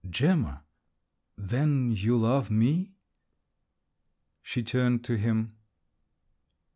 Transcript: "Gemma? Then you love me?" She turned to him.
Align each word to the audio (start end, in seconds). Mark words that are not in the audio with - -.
"Gemma? 0.09 0.63
Then 1.37 1.91
you 1.91 2.17
love 2.17 2.49
me?" 2.49 2.95
She 4.41 4.63
turned 4.63 5.03
to 5.03 5.15
him. 5.15 5.57